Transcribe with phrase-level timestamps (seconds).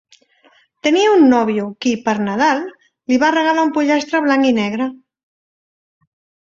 [0.87, 2.65] Tenia un nóvio, qui, per Nadal,
[3.13, 4.93] li va regalar un pollastre blanc i negre.